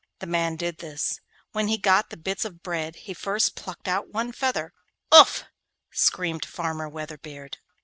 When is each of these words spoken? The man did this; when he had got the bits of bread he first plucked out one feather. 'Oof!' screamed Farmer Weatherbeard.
The 0.17 0.25
man 0.25 0.55
did 0.55 0.79
this; 0.79 1.21
when 1.51 1.67
he 1.67 1.75
had 1.75 1.83
got 1.83 2.09
the 2.09 2.17
bits 2.17 2.43
of 2.43 2.63
bread 2.63 2.95
he 2.95 3.13
first 3.13 3.55
plucked 3.55 3.87
out 3.87 4.09
one 4.09 4.31
feather. 4.31 4.73
'Oof!' 5.13 5.43
screamed 5.91 6.43
Farmer 6.43 6.89
Weatherbeard. 6.89 7.57